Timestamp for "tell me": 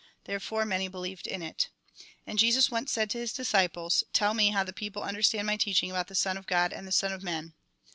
4.13-4.49